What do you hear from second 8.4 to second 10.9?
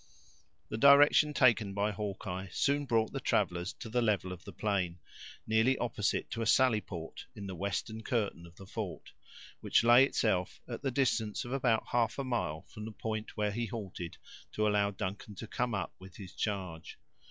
of the fort, which lay itself at the